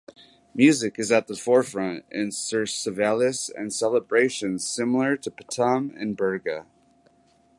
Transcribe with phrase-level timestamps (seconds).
[0.55, 6.65] Music is at the forefront in cercaviles and celebrations similar to Patum in Berga.